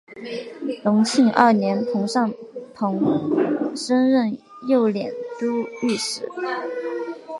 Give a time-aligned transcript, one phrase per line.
[0.83, 2.33] 隆庆二年庞尚
[2.73, 4.35] 鹏升任
[4.67, 5.47] 右佥都
[5.87, 6.27] 御史。